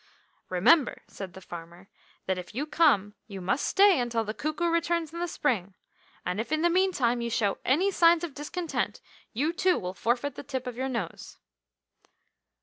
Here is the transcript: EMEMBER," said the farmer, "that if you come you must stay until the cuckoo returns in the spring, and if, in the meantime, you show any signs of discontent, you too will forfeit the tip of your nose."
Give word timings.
EMEMBER," 0.51 1.03
said 1.07 1.33
the 1.33 1.41
farmer, 1.41 1.87
"that 2.25 2.39
if 2.39 2.55
you 2.55 2.65
come 2.65 3.13
you 3.27 3.39
must 3.39 3.63
stay 3.67 3.99
until 3.99 4.23
the 4.23 4.33
cuckoo 4.33 4.67
returns 4.67 5.13
in 5.13 5.19
the 5.19 5.27
spring, 5.27 5.75
and 6.25 6.39
if, 6.41 6.51
in 6.51 6.63
the 6.63 6.71
meantime, 6.71 7.21
you 7.21 7.29
show 7.29 7.59
any 7.63 7.91
signs 7.91 8.23
of 8.23 8.33
discontent, 8.33 8.99
you 9.31 9.53
too 9.53 9.77
will 9.77 9.93
forfeit 9.93 10.33
the 10.33 10.41
tip 10.41 10.65
of 10.65 10.75
your 10.75 10.89
nose." 10.89 11.37